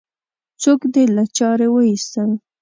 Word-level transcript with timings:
څوک 0.61 0.81
دې 0.93 1.03
له 1.15 1.23
چارې 1.37 1.67
وایستل؟ 1.71 2.31